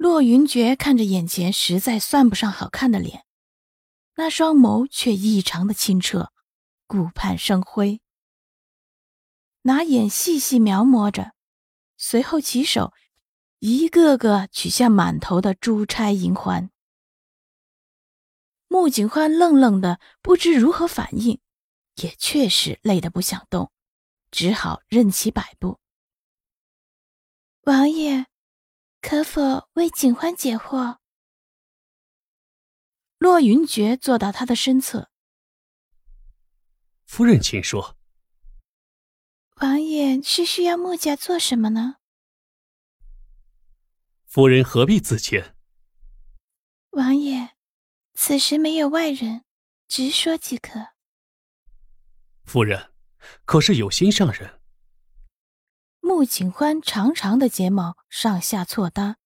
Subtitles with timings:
[0.00, 3.26] 骆云珏看着眼前实在算不上好看的脸，
[4.14, 6.32] 那双眸却异常的清澈，
[6.86, 8.00] 顾盼生辉。
[9.60, 11.34] 拿眼细细描摹着，
[11.98, 12.94] 随后起手，
[13.58, 16.70] 一个个取下满头的珠钗银环。
[18.68, 21.38] 穆景欢愣愣的，不知如何反应，
[21.96, 23.70] 也确实累得不想动，
[24.30, 25.78] 只好任其摆布。
[27.64, 28.29] 王爷。
[29.10, 30.98] 可否为景欢解惑？
[33.18, 35.10] 洛云珏坐到他的身侧。
[37.06, 37.98] 夫人，请说。
[39.56, 41.96] 王爷是需要穆家做什么呢？
[44.26, 45.56] 夫人何必自谦？
[46.90, 47.56] 王爷，
[48.14, 49.44] 此时没有外人，
[49.88, 50.90] 直说即可。
[52.44, 52.92] 夫人，
[53.44, 54.59] 可是有心上人？
[56.00, 59.16] 穆景欢长长的睫毛上下错搭，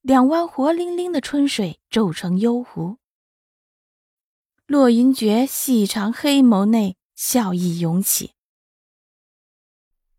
[0.00, 2.98] 两弯活灵灵的春水皱成幽湖。
[4.66, 8.34] 洛云珏细长黑眸内笑意涌起。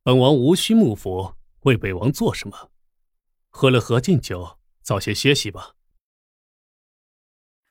[0.03, 2.69] 本王无需幕府为北王做什么，
[3.49, 5.75] 喝了何敬酒，早些歇息吧。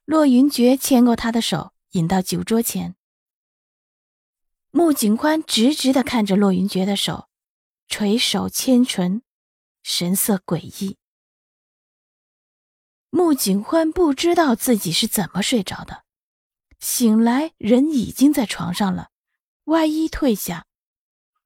[0.05, 2.97] 洛云珏牵过他的手，引到酒桌前。
[4.71, 7.30] 穆景欢直直的看着洛云珏的手。
[7.91, 9.21] 垂手牵唇，
[9.83, 10.97] 神色诡异。
[13.11, 16.05] 穆景欢不知道自己是怎么睡着的，
[16.79, 19.11] 醒来人已经在床上了，
[19.65, 20.67] 外衣褪下，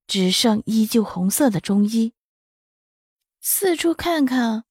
[0.07, 2.13] 只剩依旧红色的中衣。
[3.41, 4.65] 四处看看，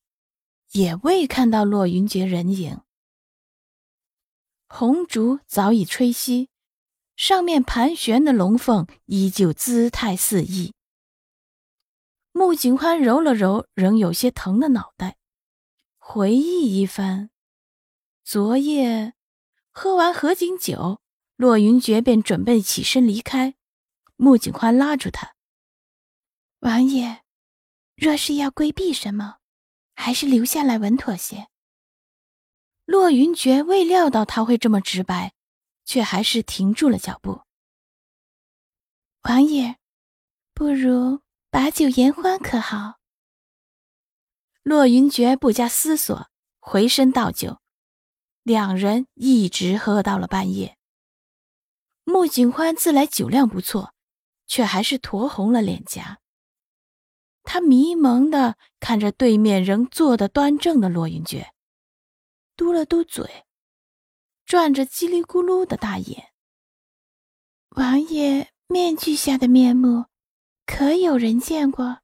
[0.74, 2.82] 也未看到洛云珏人影。
[4.68, 6.50] 红烛早已吹熄，
[7.16, 10.76] 上面盘旋的龙凤依旧姿态四溢。
[12.36, 15.18] 穆景欢揉了揉仍有些疼的脑袋，
[16.00, 17.30] 回忆一番，
[18.24, 19.14] 昨夜
[19.72, 21.00] 喝完合卺酒，
[21.36, 23.54] 骆云珏便准备起身离开。
[24.16, 25.36] 穆景欢拉住他
[26.62, 27.24] ：“王爷，
[27.96, 29.38] 若是要规避什么，
[29.94, 31.50] 还是留下来稳妥些。”
[32.86, 35.34] 骆云珏未料到他会这么直白，
[35.86, 37.42] 却还是停住了脚步。
[39.24, 39.78] 王爷，
[40.54, 41.23] 不如。
[41.54, 42.96] 把酒言欢可好？
[44.64, 46.28] 洛云珏不加思索，
[46.60, 47.60] 回身倒酒，
[48.42, 50.80] 两人一直喝到了半夜。
[52.06, 53.94] 穆景欢自来酒量不错，
[54.48, 56.22] 却还是酡红了脸颊。
[57.44, 61.52] 他迷蒙的看着对面仍坐得端正的洛云珏，
[62.56, 63.46] 嘟了嘟嘴，
[64.48, 66.34] 转着叽里咕噜的大眼。
[67.76, 70.06] 王爷面具下的面目。
[70.66, 72.00] 可有人见过？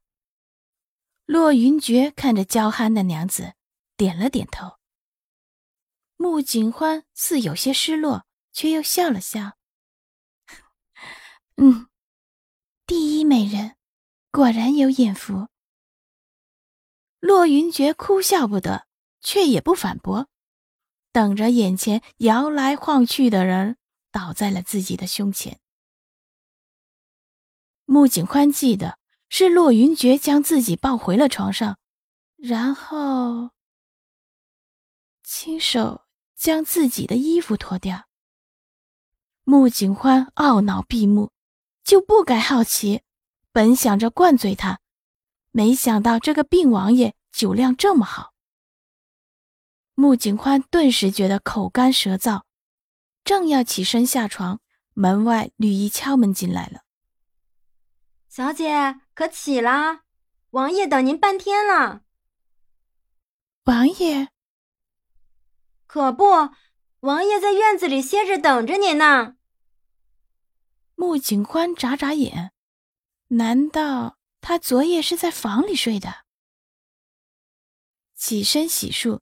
[1.24, 3.54] 骆云珏看着娇憨的娘子，
[3.96, 4.78] 点了点头。
[6.16, 9.56] 穆景欢似有些失落，却又笑了笑
[11.56, 11.88] ：“嗯，
[12.86, 13.76] 第一美人，
[14.30, 15.48] 果然有眼福。”
[17.20, 18.86] 骆云珏哭笑不得，
[19.20, 20.28] 却也不反驳，
[21.12, 23.78] 等着眼前摇来晃去的人
[24.10, 25.60] 倒在了自己的胸前。
[27.92, 31.76] 穆景欢记得是骆云珏将自己抱回了床上，
[32.36, 33.50] 然后
[35.24, 36.02] 亲手
[36.36, 38.06] 将自己的衣服脱掉。
[39.42, 41.32] 穆景欢懊恼闭目，
[41.82, 43.02] 就不该好奇，
[43.50, 44.78] 本想着灌醉他，
[45.50, 48.32] 没想到这个病王爷酒量这么好。
[49.96, 52.42] 穆景欢顿时觉得口干舌燥，
[53.24, 54.60] 正要起身下床，
[54.94, 56.82] 门外绿衣敲门进来了。
[58.30, 60.02] 小姐，可起啦！
[60.50, 62.02] 王爷等您半天了。
[63.64, 64.28] 王爷，
[65.88, 66.24] 可不，
[67.00, 69.34] 王爷在院子里歇着等着您呢。
[70.94, 72.52] 穆景欢眨眨眼，
[73.30, 76.18] 难道他昨夜是在房里睡的？
[78.14, 79.18] 起身洗漱，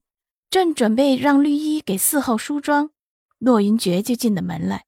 [0.50, 2.90] 正准备让绿衣给伺候梳妆，
[3.38, 4.84] 骆云珏就进了门来，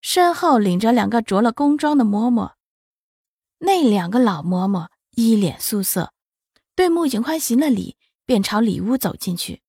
[0.00, 2.54] 身后领着两个着了宫装的嬷嬷。
[3.64, 6.12] 那两个老嬷嬷一脸素色，
[6.74, 9.62] 对穆景欢行了礼，便朝里屋走进去。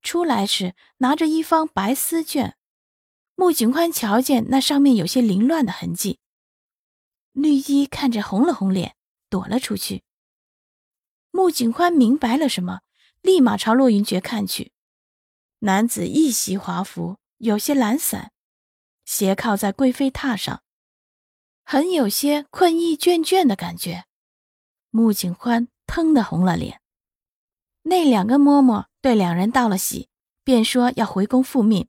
[0.00, 2.54] 出来时，拿着一方白丝绢。
[3.34, 6.20] 穆景宽瞧见那上面有些凌乱的痕迹，
[7.32, 8.96] 绿衣看着红了红脸，
[9.28, 10.04] 躲了出去。
[11.30, 12.80] 穆景宽明白了什么，
[13.20, 14.72] 立马朝洛云珏看去。
[15.58, 18.32] 男子一袭华服，有些懒散，
[19.04, 20.62] 斜靠在贵妃榻上，
[21.64, 24.04] 很有些困意倦倦的感觉。
[24.90, 26.80] 穆景欢腾的红了脸。
[27.82, 30.08] 那两个嬷嬷对两人道了喜，
[30.44, 31.88] 便说要回宫复命，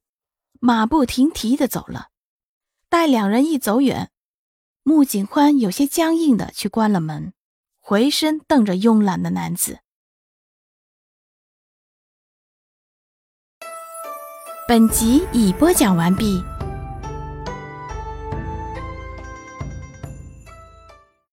[0.60, 2.10] 马不停蹄的走了。
[2.90, 4.12] 待两人一走远，
[4.84, 7.34] 穆景欢有些僵硬的去关了门，
[7.80, 9.80] 回身瞪着慵懒的男子。
[14.68, 16.53] 本集已播讲完毕。